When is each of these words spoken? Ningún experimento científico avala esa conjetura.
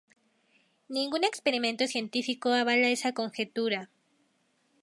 Ningún 0.95 1.23
experimento 1.31 1.85
científico 1.93 2.49
avala 2.53 2.87
esa 2.97 3.13
conjetura. 3.19 3.81